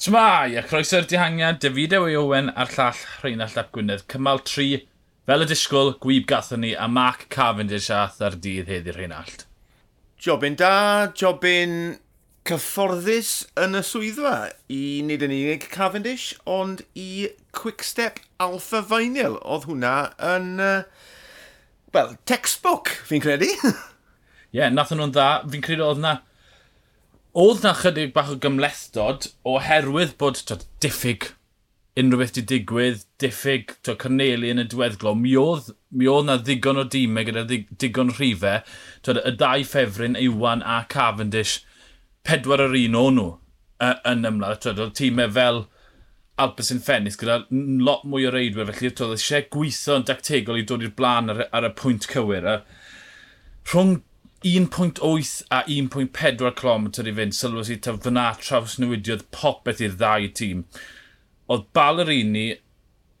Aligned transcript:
Shmai, 0.00 0.56
a 0.56 0.62
croeso'r 0.64 1.04
dihangiad, 1.04 1.58
David 1.60 1.92
Ewy 1.92 2.14
Owen 2.16 2.46
a'r 2.56 2.70
llall 2.72 3.00
Rheinald 3.20 3.58
Ap 3.60 3.66
Gwynedd. 3.74 4.06
Cymal 4.08 4.38
3, 4.48 4.78
fel 5.28 5.44
y 5.44 5.48
disgwyl, 5.50 5.90
gwyb 6.00 6.24
gathon 6.30 6.62
ni, 6.64 6.70
a 6.72 6.86
Mark 6.88 7.26
Cavendish 7.34 7.90
ath 7.92 8.16
ar 8.24 8.38
dydd 8.46 8.70
heddi'r 8.72 8.96
Rheinald. 8.96 9.44
Jobyn 10.24 10.56
da, 10.56 10.70
jobyn 11.12 11.74
cyfforddus 12.48 13.34
yn 13.60 13.76
y 13.76 13.84
swyddfa 13.84 14.32
i 14.72 14.80
nid 15.04 15.26
yn 15.26 15.36
unig 15.36 15.68
Cavendish, 15.68 16.30
ond 16.48 16.80
i 16.96 17.28
Quickstep 17.60 18.22
Alpha 18.40 18.80
Vinyl. 18.80 19.36
Oedd 19.44 19.68
hwnna 19.68 19.94
yn, 20.30 20.48
uh, 20.64 21.12
well, 21.92 22.16
textbook, 22.24 22.88
fi'n 23.04 23.20
credu. 23.20 23.52
Ie, 23.68 24.62
yeah, 24.62 24.72
nath 24.72 24.96
nhw'n 24.96 25.12
dda. 25.12 25.28
Fi'n 25.52 25.68
credu 25.68 25.90
oedd 25.90 26.00
na 26.00 26.22
Oedd 27.38 27.62
na 27.62 27.70
chydig 27.78 28.10
bach 28.14 28.30
o 28.32 28.36
gymlethdod 28.42 29.28
oherwydd 29.46 30.16
bod 30.18 30.40
twyd, 30.48 30.64
diffyg 30.82 31.28
unrhyw 32.00 32.18
beth 32.22 32.32
di 32.34 32.42
digwydd, 32.42 33.04
diffyg 33.22 33.76
to 33.86 33.94
Corneli 33.98 34.50
yn 34.50 34.62
y 34.62 34.64
diweddglo, 34.70 35.12
mi 35.14 35.36
oedd, 35.38 35.68
mi 35.94 36.08
oedd 36.10 36.26
na 36.26 36.36
ddigon 36.40 36.80
o 36.82 36.84
dîmau 36.90 37.22
e 37.22 37.28
gyda 37.28 37.44
digon 37.82 38.10
rhifau, 38.16 38.64
twyd, 39.06 39.22
y 39.22 39.34
dau 39.38 39.66
ffefryn, 39.66 40.18
Iwan 40.18 40.64
a 40.66 40.80
Cavendish, 40.90 41.60
pedwar 42.26 42.64
yr 42.66 42.74
un 42.80 42.98
o'n 42.98 43.18
nhw 43.20 43.28
uh, 43.30 43.94
yn 44.10 44.26
ymlaen, 44.32 44.58
Twyd, 44.64 44.82
oedd 44.82 44.98
tîmau 44.98 45.30
fel 45.38 45.64
Alpes 46.40 46.74
yn 46.74 46.82
Ffenis 46.82 47.18
gyda 47.20 47.42
lot 47.86 48.06
mwy 48.08 48.26
o 48.26 48.34
reidwyr, 48.34 48.70
felly 48.74 48.90
oedd 48.90 49.16
eisiau 49.18 49.46
gweithio 49.54 50.00
yn 50.00 50.06
dactegol 50.08 50.58
i 50.58 50.66
dod 50.66 50.82
i'r 50.86 50.94
blaen 50.98 51.30
ar, 51.34 51.46
ar 51.54 51.68
y 51.68 51.74
pwynt 51.78 52.10
cywir. 52.10 52.46
A 52.48 52.60
rhwng 53.70 54.00
1.8 54.42 55.42
a 55.50 55.64
1.4 55.68 56.54
clom 56.56 56.86
i 56.88 57.12
fynd, 57.12 57.34
sylwys 57.36 57.68
i 57.68 57.74
ta 57.76 57.92
fyna 58.00 58.30
traws 58.40 58.78
newidiodd 58.80 59.26
popeth 59.36 59.82
i'r 59.84 59.98
ddau 60.00 60.28
tîm. 60.38 60.62
Oedd 61.52 61.66
Ballerini 61.76 62.46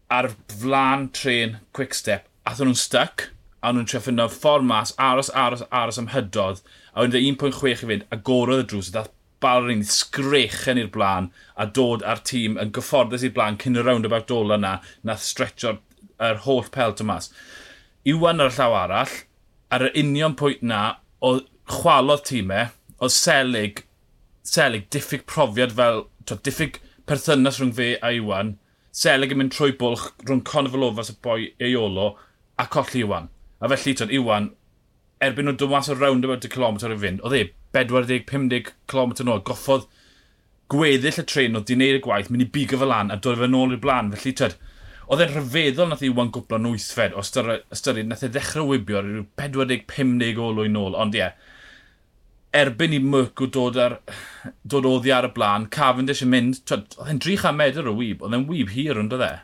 ar 0.08 0.30
flan 0.48 1.10
tren 1.12 1.58
quick 1.76 1.92
step, 1.92 2.24
athyn 2.48 2.70
nhw'n 2.70 2.80
stuck, 2.82 3.26
a 3.60 3.68
nhw'n 3.68 3.90
trio 3.90 4.00
ffindio 4.00 4.30
ffordd 4.32 4.64
mas, 4.70 4.94
aros, 4.96 5.28
aros, 5.42 5.64
aros 5.68 6.00
am 6.00 6.08
hydodd, 6.14 6.62
a 6.94 7.04
wedyn 7.04 7.26
1.6 7.34 7.68
i 7.68 7.90
fynd, 7.90 8.08
a 8.08 8.20
gorodd 8.30 8.64
y 8.64 8.68
drws, 8.72 8.88
a 8.88 8.96
dath 8.96 9.12
Ballerini 9.44 9.84
sgrechen 9.92 10.80
i'r 10.80 10.88
blaen, 10.96 11.28
a 11.52 11.68
dod 11.68 12.00
ar 12.14 12.24
tîm 12.30 12.56
yn 12.64 12.72
gyfforddus 12.72 13.28
i'r 13.28 13.36
blaen 13.36 13.60
cyn 13.60 13.76
y 13.76 13.84
rownd 13.84 14.08
about 14.08 14.32
ola 14.38 14.56
na, 14.56 14.72
nath 15.04 15.28
stretcho'r 15.28 15.82
er 16.16 16.40
holl 16.48 16.64
pelt 16.72 17.04
y 17.04 17.10
mas. 17.12 17.28
Iwan 18.08 18.40
ar 18.40 18.48
y 18.54 18.56
llaw 18.56 18.80
arall, 18.86 19.14
ar 19.68 19.84
yr 19.90 20.00
union 20.00 20.40
pwynt 20.40 20.64
na, 20.64 20.82
o 21.20 21.40
chwalodd 21.70 22.24
tîmau, 22.26 22.68
e, 22.68 22.94
o 23.00 23.08
Selig, 23.08 23.84
Selig 24.42 24.88
diffyg 24.90 25.26
profiad 25.30 25.74
fel, 25.76 26.06
to, 26.26 26.36
diffyg 26.36 26.80
perthynas 27.08 27.60
rhwng 27.60 27.74
fe 27.76 27.92
a 28.00 28.12
Iwan, 28.16 28.56
Selig 28.96 29.34
yn 29.34 29.42
mynd 29.42 29.54
trwy 29.54 29.76
bwlch 29.78 30.08
rhwng 30.24 30.42
Conofel 30.48 30.88
Ofas 30.88 31.12
y 31.12 31.16
boi 31.22 31.50
Eolo 31.62 32.14
a 32.58 32.66
colli 32.66 33.04
Iwan. 33.04 33.28
A 33.60 33.68
felly, 33.70 33.94
to, 33.94 34.08
Iwan, 34.18 34.50
erbyn 35.22 35.46
nhw'n 35.46 35.60
dod 35.60 35.72
mas 35.72 35.90
o 35.92 35.96
round 35.96 36.24
y 36.24 36.50
kilometr 36.50 36.94
i 36.94 36.98
fynd, 37.00 37.24
oedd 37.24 37.36
e 37.36 37.42
40-50 37.76 38.72
km 38.90 39.14
yn 39.22 39.32
ôl, 39.34 39.44
goffodd 39.46 39.86
gweddill 40.70 41.20
y 41.20 41.24
tren 41.26 41.58
oedd 41.58 41.68
di 41.68 41.76
wneud 41.76 41.98
y 41.98 42.02
gwaith, 42.04 42.30
mynd 42.32 42.46
i 42.46 42.50
bigo 42.54 42.78
fel 42.80 42.90
lan 42.90 43.12
a 43.12 43.18
dod 43.20 43.38
fe 43.40 43.48
nôl 43.50 43.74
i'r 43.74 43.82
blaen. 43.82 44.10
Felly, 44.14 44.32
tyd, 44.38 44.56
Oedd 45.10 45.24
e'n 45.24 45.32
rhyfeddol 45.34 45.90
nath 45.90 46.04
i 46.06 46.10
wan 46.14 46.30
gwblo'n 46.34 46.68
wythfed 46.70 47.16
o 47.18 47.22
ystyried 47.24 48.06
nath 48.06 48.22
e 48.22 48.30
ddechrau 48.30 48.68
wybio 48.70 49.00
ar 49.00 49.08
yw 49.10 49.24
40-50 49.40 50.38
olwyn 50.46 50.76
nôl. 50.76 50.94
Ond 50.94 51.16
ie, 51.18 51.24
yeah, 51.24 51.34
erbyn 52.56 52.94
i 52.94 53.00
Myrcw 53.02 53.48
dod, 53.54 53.78
ar, 53.78 53.96
dod 54.62 54.86
oddi 54.88 55.12
ar 55.14 55.28
y 55.28 55.32
blaen, 55.34 55.68
Cavendish 55.74 56.22
yn 56.26 56.32
mynd, 56.32 56.62
oedd 56.74 56.96
e'n 57.06 57.22
300 57.22 57.58
medr 57.58 57.90
o 57.90 57.94
wyb, 57.98 58.22
oedd 58.22 58.38
e'n 58.38 58.46
wyb 58.50 58.72
hir 58.74 58.98
ond 59.02 59.14
oedd 59.14 59.26
e? 59.26 59.34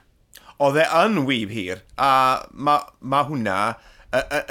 Oedd 0.63 0.81
e 0.83 0.87
yn 1.03 1.21
wyb 1.29 1.53
hir, 1.55 1.83
a 1.99 2.11
mae 2.51 2.87
ma 3.03 3.23
hwnna 3.29 3.59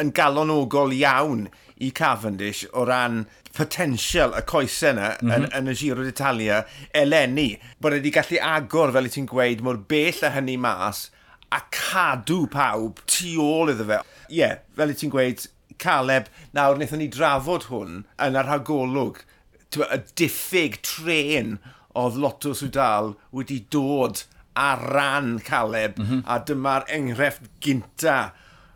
yn 0.02 0.12
galonogol 0.16 0.94
iawn 0.96 1.48
i 1.84 1.92
Cavendish 1.92 2.66
o 2.74 2.86
ran 2.88 3.26
potensial 3.56 4.36
y 4.38 4.44
coesau 4.48 4.94
yna 4.94 5.10
mm 5.10 5.18
-hmm. 5.20 5.36
yn, 5.36 5.48
mhm. 5.48 5.58
yn 5.60 5.72
y 5.72 5.76
Giro 5.76 6.04
d'Italia 6.04 6.64
eleni. 6.94 7.50
Bod 7.82 7.98
wedi 7.98 8.12
gallu 8.12 8.40
agor, 8.42 8.94
fel 8.96 9.10
i 9.10 9.12
ti'n 9.12 9.30
gweud, 9.32 9.62
mor 9.62 9.78
bell 9.78 10.24
a 10.24 10.32
hynny 10.36 10.58
mas 10.58 11.10
a 11.52 11.62
cadw 11.72 12.46
pawb 12.52 13.00
tu 13.06 13.38
ôl 13.42 13.72
iddo 13.74 13.86
fe. 13.92 14.02
Ie, 14.30 14.40
yeah, 14.40 14.58
fel 14.76 14.92
i 14.92 14.98
ti'n 14.98 15.14
gweud, 15.14 15.48
Caleb, 15.78 16.30
nawr 16.56 16.78
wnaethon 16.78 17.02
ni 17.04 17.10
drafod 17.12 17.68
hwn 17.72 18.04
yn 18.24 18.40
yr 18.40 18.52
hagolwg, 18.52 19.24
Y 19.76 19.98
diffyg 20.16 20.78
tren 20.88 21.58
oedd 22.00 22.16
Lotto 22.16 22.54
Sudal 22.56 23.16
wedi 23.36 23.58
dod 23.74 24.22
ar 24.56 24.80
ran 24.96 25.40
Caleb, 25.44 25.98
mm 26.00 26.06
-hmm. 26.06 26.22
a 26.32 26.40
dyma'r 26.40 26.86
enghraifft 26.88 27.50
gynta 27.60 28.32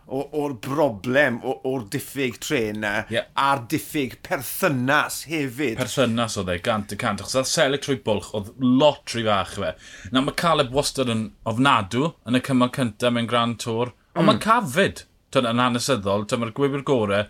o'r 0.10 0.56
broblem, 0.64 1.40
o'r 1.46 1.86
diffyg 1.94 2.40
tren 2.44 2.82
na, 2.84 2.94
yeah. 3.14 3.28
a'r 3.38 3.64
diffyg 3.72 4.18
perthynas 4.26 5.24
hefyd. 5.30 5.78
Perthynas 5.80 6.38
oedd 6.42 6.54
e, 6.54 6.58
gant 6.66 6.94
y 6.96 7.00
cant, 7.00 7.22
achos 7.24 7.38
oedd 7.40 7.52
selig 7.52 7.84
trwy 7.86 8.00
bwlch, 8.06 8.32
oedd 8.38 8.52
lot 8.64 9.14
rhy 9.14 9.26
fach 9.28 9.56
fe. 9.60 9.74
Na 10.14 10.24
mae 10.26 10.38
Caleb 10.40 10.74
wastad 10.76 11.12
yn 11.14 11.28
ofnadw 11.50 12.12
yn 12.28 12.40
y 12.40 12.44
cymal 12.46 12.74
cyntaf 12.76 13.16
mewn 13.16 13.30
Grand 13.30 13.60
Tour, 13.62 13.94
ond 14.16 14.26
mm. 14.26 14.32
mae 14.32 14.44
cafyd 14.44 15.06
yn 15.38 15.62
hanesyddol, 15.62 16.26
mae'r 16.42 16.56
gwybr 16.58 16.86
gorau, 16.88 17.28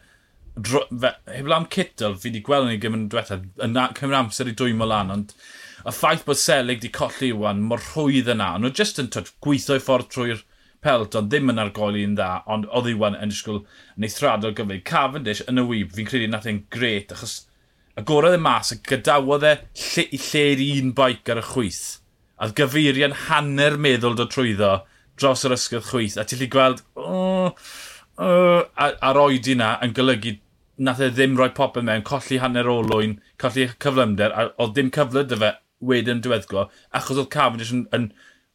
dro, 0.56 0.86
fe, 0.90 1.14
heb 1.36 1.50
lam 1.52 1.68
cytl, 1.74 2.16
fi 2.16 2.30
wedi 2.30 2.44
gweld 2.46 2.70
ni 2.70 2.78
ei 2.78 2.84
gymryd 2.84 3.10
diwetha, 3.12 3.42
yn 3.66 3.76
cymryd 3.98 4.22
amser 4.22 4.52
i 4.52 4.56
dwymo 4.58 4.88
lan, 4.88 5.12
ond 5.16 5.34
y 5.86 5.94
ffaith 5.96 6.26
bod 6.28 6.40
Selig 6.40 6.80
wedi 6.80 6.94
colli 6.96 7.34
iwan, 7.34 7.64
mor 7.68 7.84
rhwydd 7.92 8.32
yna, 8.36 8.54
ond 8.56 8.68
nhw 8.68 8.74
jyst 8.80 9.02
yn 9.04 9.12
gweithio 9.44 9.80
i 9.80 9.84
ffordd 9.84 10.12
trwy'r 10.14 10.46
Pelton 10.86 11.28
ddim 11.28 11.52
yn 11.52 11.62
argoli'n 11.62 12.16
dda, 12.16 12.30
ond 12.48 12.68
oedd 12.72 12.90
Iwan 12.94 13.18
yn 13.20 13.34
disgwyl 13.34 13.64
yn 13.98 14.08
ei 14.08 14.14
thradol 14.14 14.56
gyfeig. 14.56 14.86
Cavendish 14.88 15.44
yn 15.52 15.60
y 15.60 15.66
wyb, 15.68 15.94
fi'n 15.96 16.08
credu 16.08 16.30
nath 16.32 16.48
e'n 16.50 16.64
gret, 16.72 17.12
achos 17.16 17.42
agorodd 18.00 18.38
e 18.38 18.42
mas 18.42 18.72
a 18.72 18.80
gadawodd 18.88 19.48
e 19.48 19.56
lle, 19.60 20.06
i 20.16 20.22
lle'r 20.30 20.64
un 20.80 20.94
baic 20.96 21.32
ar 21.34 21.42
y 21.42 21.46
chwyth. 21.50 21.84
A 22.40 22.48
gyfeirian 22.56 23.18
hanner 23.28 23.76
meddwl 23.76 24.16
dod 24.16 24.32
trwyddo 24.32 24.78
dros 25.20 25.44
yr 25.48 25.58
ysgydd 25.58 25.88
chwyth, 25.90 26.16
a 26.16 26.24
ti'n 26.24 26.40
lli 26.40 26.48
gweld, 26.52 26.84
oh, 26.96 27.52
oh, 28.24 28.62
a, 28.80 28.94
a'r 29.10 29.20
oedi 29.20 29.58
na 29.60 29.74
yn 29.84 29.92
golygu 29.98 30.38
nath 30.80 31.04
e 31.04 31.10
ddim 31.12 31.36
rhoi 31.36 31.52
popeth 31.56 31.84
mewn, 31.84 32.06
colli 32.08 32.40
hanner 32.40 32.70
olwyn, 32.72 33.18
colli 33.42 33.68
cyflymder, 33.84 34.32
a 34.32 34.48
oedd 34.64 34.78
dim 34.78 34.92
cyfle 34.96 35.26
dy 35.28 35.40
fe 35.42 35.54
wedyn 35.92 36.24
diweddglo, 36.24 36.70
achos 36.96 37.20
oedd 37.20 37.32
Cavendish 37.34 37.74
yn, 37.76 37.86
yn 37.96 38.10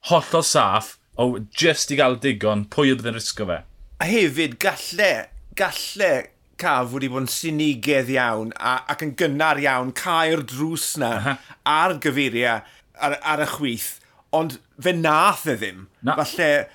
hollol 0.09 0.47
saff, 0.49 0.95
o 1.17 1.39
just 1.55 1.93
i 1.95 1.99
gael 2.01 2.19
digon, 2.21 2.67
pwy 2.73 2.93
y 2.93 2.99
byddai'n 2.99 3.19
risgo 3.19 3.49
fe? 3.49 3.61
A 4.03 4.09
hefyd, 4.11 4.59
galle, 4.63 5.11
galle 5.59 6.13
caf 6.61 6.93
wedi 6.95 7.11
bod 7.11 7.25
yn 7.25 7.31
sinigedd 7.31 8.11
iawn 8.15 8.53
a, 8.59 8.77
ac 8.91 9.03
yn 9.07 9.15
gynnar 9.19 9.61
iawn 9.63 9.93
cael 9.99 10.45
drws 10.47 10.95
na 11.03 11.11
uh 11.17 11.27
-huh. 11.27 11.53
ar 11.67 11.97
gyfeiriau 12.03 12.63
ar, 12.95 13.19
ar 13.23 13.43
y 13.43 13.49
chwith, 13.57 13.91
ond 14.35 14.59
fe 14.81 14.95
nath 14.95 15.47
e 15.51 15.57
ddim. 15.59 15.87
Na. 16.03 16.17
Falle 16.21 16.67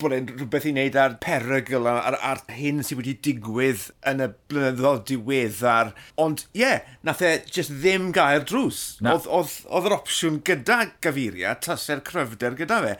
bod 0.00 0.14
e'n 0.14 0.26
rhywbeth 0.28 0.66
i 0.68 0.72
wneud 0.74 0.96
ar 1.00 1.16
perygl 1.22 1.86
a'r, 1.90 2.16
a'r 2.18 2.42
hyn 2.56 2.82
sydd 2.84 3.00
wedi 3.00 3.14
digwydd 3.24 3.86
yn 4.10 4.22
y 4.24 4.28
blynyddoedd 4.50 5.04
diweddar. 5.10 5.92
Ond 6.20 6.44
ie, 6.52 6.64
yeah, 6.64 6.96
nath 7.06 7.22
e 7.24 7.36
just 7.46 7.72
ddim 7.82 8.10
gael 8.16 8.44
drws. 8.48 8.82
Oedd 9.04 9.28
oedd, 9.28 9.54
oedd 9.70 9.88
yr 9.90 9.96
opsiwn 9.98 10.40
gyda 10.46 10.80
Gaviria, 11.04 11.54
taser 11.64 12.02
cryfder 12.06 12.58
gyda 12.58 12.80
fe. 12.84 12.96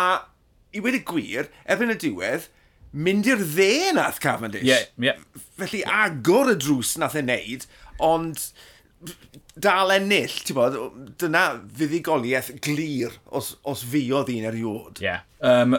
A 0.00 0.10
i 0.74 0.82
wedi 0.84 1.02
gwir, 1.06 1.50
erbyn 1.70 1.94
y 1.94 1.98
diwedd, 2.02 2.48
mynd 2.94 3.28
i'r 3.30 3.42
dde 3.42 3.94
nath 3.96 4.20
Cavendish. 4.22 4.66
Yeah, 4.66 4.86
yeah. 5.02 5.18
Felly 5.58 5.82
agor 5.86 6.52
y 6.52 6.58
drws 6.60 6.94
nath 7.00 7.18
e 7.18 7.24
wneud, 7.24 7.66
ond 8.02 8.48
dal 9.54 9.92
ennill, 9.94 10.34
ti'n 10.46 10.56
bod, 10.58 10.78
dyna 11.20 11.44
fuddigoliaeth 11.78 12.54
glir 12.64 13.18
os, 13.30 13.54
os 13.62 13.84
fi 13.86 14.06
oedd 14.14 14.32
un 14.34 14.48
eriod. 14.50 15.02
Ie. 15.02 15.10
Yeah. 15.10 15.26
Um, 15.44 15.76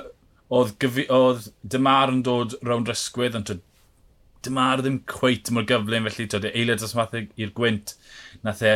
oedd, 0.53 0.75
gyfi, 0.81 1.07
oedd 1.13 1.49
Dymar 1.61 2.13
yn 2.13 2.23
dod 2.25 2.57
rownd 2.65 2.91
rysgwydd, 2.91 3.37
ond 3.39 3.53
Dymar 4.45 4.83
ddim 4.83 4.99
cweit 5.09 5.49
mor 5.53 5.65
gyflym, 5.67 6.09
felly 6.09 6.27
tyd, 6.29 6.45
e- 6.45 6.53
eiliad 6.53 6.83
os 6.85 6.93
math 6.97 7.15
i'r 7.17 7.53
gwynt, 7.57 7.95
nath 8.45 8.61
e 8.61 8.75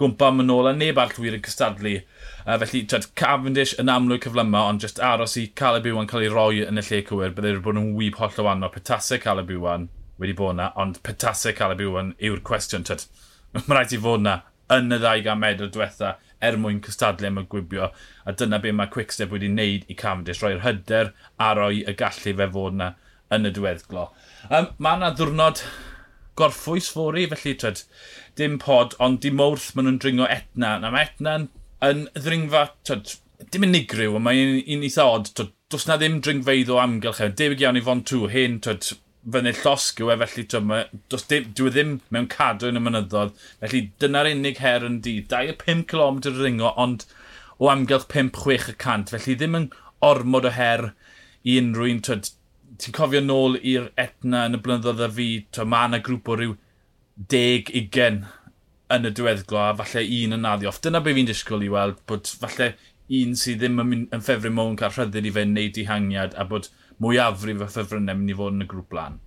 gwmpa 0.00 0.32
am 0.32 0.42
yn 0.42 0.50
ôl, 0.50 0.68
a 0.70 0.72
neb 0.74 0.98
all 0.98 1.12
wir 1.22 1.36
yn 1.36 1.44
cystadlu. 1.44 2.00
Uh, 2.44 2.56
felly, 2.64 2.82
tyd, 2.90 3.06
Cavendish 3.18 3.76
yn 3.78 3.92
amlwg 3.92 4.24
cyflyma, 4.26 4.64
ond 4.72 4.82
jyst 4.82 4.98
aros 5.02 5.36
i 5.38 5.46
Caleb 5.60 5.86
Iwan 5.90 6.10
cael 6.10 6.26
ei 6.26 6.32
roi 6.32 6.64
yn 6.64 6.80
y 6.80 6.86
lle 6.88 7.04
cywir, 7.06 7.36
byddai 7.36 7.52
e 7.52 7.54
wedi 7.54 7.66
bod 7.68 7.78
yn 7.78 7.92
wyb 7.98 8.18
holl 8.18 8.40
o 8.42 8.48
wannol. 8.48 8.72
Petasau 8.74 9.22
Caleb 9.22 9.52
Iwan 9.54 9.86
wedi 10.18 10.34
bod 10.36 10.56
yna, 10.56 10.72
ond 10.80 10.98
petasau 11.06 11.54
Caleb 11.56 11.84
Iwan 11.86 12.12
yw'r 12.18 12.42
cwestiwn, 12.50 12.86
tyd. 12.88 13.06
Mae 13.54 13.70
rhaid 13.70 13.94
i 13.94 14.02
fod 14.02 14.24
yna 14.24 14.40
yn 14.74 14.96
y 14.96 14.98
ddau 14.98 15.22
gan 15.22 15.40
medr 15.40 15.70
diwetha 15.70 16.16
er 16.44 16.58
mwyn 16.60 16.82
cystadlu 16.84 17.30
am 17.30 17.40
y 17.42 17.46
gwibio, 17.50 17.90
a 18.24 18.34
dyna 18.36 18.60
be 18.62 18.72
mae 18.74 18.90
Quickstep 18.92 19.32
wedi 19.34 19.50
wneud 19.50 19.88
i 19.90 19.96
Cavendish, 19.98 20.42
roi'r 20.44 20.62
hyder 20.64 21.12
a 21.40 21.50
roi 21.58 21.82
y 21.82 21.96
gallu 21.98 22.36
fe 22.40 22.50
fod 22.58 22.78
yna 22.78 22.92
yn 23.34 23.48
y 23.48 23.52
diweddglo. 23.54 24.08
Um, 24.50 24.70
mae 24.78 25.00
yna 25.00 25.10
ddwrnod 25.16 25.62
gorffwys 26.38 26.90
fori, 26.92 27.26
felly 27.30 27.54
tred, 27.58 27.82
dim 28.38 28.58
pod, 28.62 28.96
ond 29.02 29.20
dim 29.24 29.42
wrth 29.42 29.72
maen 29.74 29.88
nhw'n 29.88 30.00
dringo 30.02 30.28
etna. 30.30 30.76
Na 30.82 30.90
mae 30.94 31.08
etna'n 31.08 31.48
yn 31.88 32.06
ddringfa, 32.16 32.66
tred, 32.86 33.16
dim 33.54 33.66
unigryw, 33.68 34.16
ond 34.18 34.26
mae'n 34.26 34.58
un, 34.60 34.86
eitha 34.88 35.06
od, 35.16 35.30
tred, 35.36 35.54
does 35.72 35.86
na 35.88 35.98
ddim 36.00 36.20
dringfeidd 36.24 36.72
o 36.72 36.80
amgylch 36.82 37.22
hefyd. 37.22 37.38
Debyg 37.40 37.64
iawn 37.64 37.80
i 37.80 37.84
Fon 37.86 38.02
tŵ, 38.06 38.28
hyn, 38.34 38.60
tred, 38.64 38.90
fyny 39.32 39.52
llosg 39.56 40.00
yw 40.04 40.12
e, 40.12 40.16
felly 40.22 40.44
dim, 40.52 40.72
dwi 41.10 41.70
e 41.70 41.72
ddim 41.74 41.92
mewn 42.14 42.28
cadw 42.32 42.68
yn 42.70 42.80
y 42.80 42.82
mynyddodd. 42.84 43.34
Felly 43.62 43.82
dyna'r 44.02 44.30
unig 44.34 44.60
her 44.64 44.86
yn 44.86 45.00
di. 45.04 45.16
25 45.32 45.86
km 45.90 46.20
ringo, 46.36 46.72
ond 46.80 47.06
o 47.58 47.70
amgylch 47.72 48.06
5-6 48.12 48.70
y 48.74 48.76
cant. 48.84 49.14
Felly 49.14 49.36
ddim 49.40 49.58
yn 49.60 49.68
ormod 50.04 50.48
o 50.48 50.54
her 50.58 50.90
i 51.44 51.58
unrhyw 51.60 51.94
un. 51.94 52.02
Ti'n 52.04 52.94
cofio 52.96 53.22
nôl 53.22 53.58
i'r 53.62 53.90
etna 54.00 54.46
yn 54.48 54.58
y 54.58 54.62
blynyddoedd 54.62 55.04
a 55.06 55.10
fi, 55.16 55.28
twyd, 55.54 55.70
mae 55.70 55.90
yna 55.90 56.02
grŵp 56.04 56.32
o 56.32 56.38
ryw 56.40 56.56
10-20 57.30 58.24
yn 58.94 59.08
y 59.08 59.12
diweddglo 59.14 59.60
a 59.62 59.70
falle 59.78 60.02
un 60.04 60.36
yn 60.36 60.48
addio. 60.48 60.68
off. 60.68 60.80
Dyna 60.82 61.00
be 61.00 61.14
fi'n 61.16 61.30
disgwyl 61.30 61.64
i 61.64 61.70
weld, 61.72 62.00
bod 62.10 62.28
falle 62.28 62.74
un 63.12 63.34
sydd 63.36 63.60
ddim 63.60 63.80
yn, 63.82 64.06
yn 64.14 64.24
ffefru 64.24 64.52
mewn 64.54 64.78
cael 64.80 64.94
rhyddid 64.94 65.28
i 65.28 65.32
fe 65.34 65.44
wneud 65.44 65.74
dihangiad 65.76 66.36
a 66.40 66.46
bod 66.48 66.70
mwyafrif 67.02 67.64
o 67.64 67.68
ffefrynnau 67.68 68.16
mynd 68.18 68.32
i 68.32 68.36
fod 68.38 68.56
yn 68.56 68.64
y 68.64 68.68
grŵp 68.70 68.88
blan. 68.92 69.18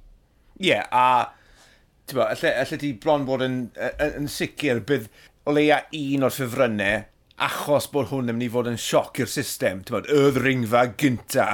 Ie, 0.58 0.72
yeah, 0.72 0.88
a 0.92 2.14
bo, 2.14 2.24
allai, 2.26 2.54
allai 2.64 2.80
ti 2.82 2.94
bron 3.04 3.28
bod 3.28 3.44
yn, 3.46 3.60
yn, 3.76 4.16
yn 4.24 4.32
sicr 4.32 4.82
bydd 4.88 5.10
o 5.48 5.54
leia 5.54 5.84
un 6.00 6.26
o'r 6.28 6.34
ffefrynnau 6.34 7.06
achos 7.48 7.90
bod 7.94 8.10
hwn 8.10 8.32
yn 8.32 8.40
mynd 8.40 8.48
i 8.48 8.54
fod 8.54 8.72
yn 8.72 8.80
sioc 8.82 9.22
i'r 9.22 9.30
system. 9.30 9.84
Bod, 9.90 10.10
y 10.10 10.32
ddringfa 10.34 10.88
gynta 10.98 11.50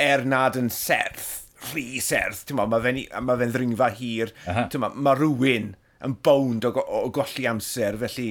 er 0.00 0.24
nad 0.24 0.56
yn 0.56 0.70
serth, 0.72 1.50
rhi 1.68 2.00
serth. 2.04 2.46
Mae 2.56 2.80
fe'n 2.86 3.02
ma 3.26 3.36
fe 3.36 3.50
ddringfa 3.52 3.90
hir. 3.98 4.32
Mae 4.48 4.96
ma 4.96 5.16
rhywun 5.18 5.74
yn 6.06 6.14
bownd 6.24 6.66
o, 6.68 6.72
o, 6.78 7.04
o 7.04 7.12
golli 7.14 7.46
amser, 7.50 7.98
felly 8.00 8.28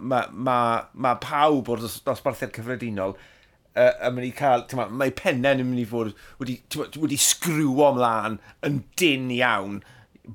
mae 0.00 0.30
ma, 0.32 0.60
ma 0.94 1.14
pawb 1.22 1.70
o'r 1.74 1.84
dosbarthiad 1.84 2.54
cyffredinol 2.56 3.14
uh, 3.14 3.92
yn 4.08 4.16
mynd 4.16 4.28
i 4.28 4.32
cael, 4.36 4.64
ma, 4.78 4.88
mae 4.90 5.14
pennau 5.14 5.58
yn 5.58 5.68
mynd 5.68 5.84
i 5.84 5.86
fod 5.88 6.14
wedi, 6.40 6.58
ma, 6.78 6.88
wedi 7.04 7.20
sgrwio 7.22 7.92
ymlaen 7.92 8.40
yn 8.66 8.82
dyn 8.98 9.30
iawn 9.38 9.78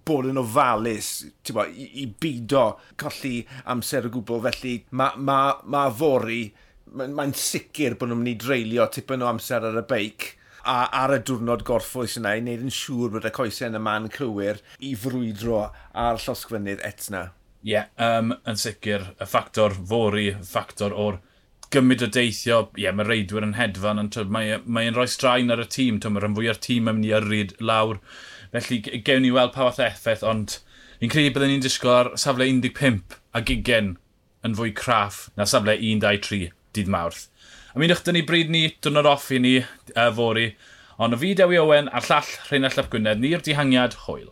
bod 0.07 0.29
yn 0.29 0.41
ofalus 0.41 1.09
ma, 1.53 1.67
i, 1.69 1.89
i 2.03 2.07
bido 2.07 2.65
colli 2.99 3.41
amser 3.69 4.07
o 4.07 4.13
gwbl, 4.13 4.41
felly 4.47 4.77
mae 4.97 5.19
ma, 5.19 5.39
ma 5.69 5.83
fori, 5.93 6.45
mae'n 6.93 7.13
ma 7.17 7.27
sicr 7.37 7.97
bod 7.99 8.09
nhw'n 8.09 8.23
mynd 8.23 8.33
i 8.33 8.39
dreulio 8.41 8.87
tipyn 8.93 9.25
o 9.25 9.29
amser 9.29 9.67
ar 9.67 9.83
y 9.83 9.85
beic, 9.89 10.31
a 10.63 10.77
ar 11.03 11.13
y 11.15 11.19
diwrnod 11.27 11.65
gorffwys 11.67 12.17
yna 12.19 12.35
i 12.37 12.41
wneud 12.43 12.63
yn 12.65 12.73
siŵr 12.73 13.11
bod 13.13 13.27
y 13.27 13.31
coesau 13.35 13.69
yn 13.69 13.79
y 13.79 13.81
man 13.83 14.09
cywir 14.13 14.61
i 14.79 14.93
frwydro 14.99 15.65
ar 16.05 16.19
llosgfynydd 16.23 16.83
etna. 16.87 17.29
Ie, 17.63 17.73
yeah, 17.73 17.91
um, 18.03 18.33
yn 18.49 18.59
sicr, 18.59 19.05
y 19.19 19.27
ffactor 19.27 19.75
fori, 19.91 20.29
y 20.33 20.47
ffactor 20.47 20.95
o'r 20.99 21.19
gymryd 21.73 22.03
o 22.05 22.09
deithio, 22.11 22.59
ie, 22.75 22.85
yeah, 22.85 22.95
mae 22.95 23.07
reidwyr 23.07 23.47
yn 23.47 23.55
hedfan, 23.57 24.01
ond 24.01 24.17
mae'n 24.35 24.67
mae 24.67 24.89
e, 24.89 24.93
rhoi 24.95 25.07
straen 25.11 25.53
ar 25.53 25.63
y 25.63 25.67
tîm, 25.71 25.99
mae'r 26.03 26.27
rhan 26.27 26.37
fwy 26.37 26.51
o'r 26.51 26.61
tîm 26.63 26.91
yn 26.91 26.99
mynd 26.99 27.09
i 27.09 27.13
yrryd 27.17 27.55
lawr. 27.63 27.99
Felly, 28.53 28.79
gewn 29.07 29.23
ni 29.25 29.31
weld 29.33 29.55
pa 29.55 29.69
fath 29.69 29.81
effaith, 29.87 30.25
ond 30.27 30.59
fi'n 30.99 31.11
credu 31.11 31.33
byddwn 31.35 31.55
ni'n 31.55 31.63
disgwyl 31.63 31.95
ar 31.97 32.11
safle 32.21 32.47
15 32.47 33.17
a 33.33 33.41
20 33.41 33.95
yn 34.47 34.57
fwy 34.59 34.75
craff 34.77 35.25
na 35.39 35.47
safle 35.49 35.75
1, 35.75 36.03
2, 36.03 36.19
3 36.27 36.51
dydd 36.75 36.91
mawrth. 36.91 37.25
Y 37.73 37.79
mi 37.81 37.87
ddechrau 37.89 38.13
ni 38.13 38.21
bryd 38.21 38.51
ni, 38.53 38.67
dwrnod 38.85 39.07
off 39.09 39.31
i 39.33 39.39
ni, 39.41 39.55
er 39.95 40.11
uh, 40.11 40.13
fori. 40.13 40.43
Ond 41.01 41.15
o 41.15 41.17
fi 41.17 41.31
Dewi 41.33 41.57
Owen 41.57 41.87
a'r 41.89 42.05
llall 42.05 42.35
Rheinald 42.51 42.77
Llap 42.77 42.91
Gwynedd, 42.93 43.23
ni'r 43.23 43.41
dihangiad 43.41 43.95
hwyl. 44.03 44.27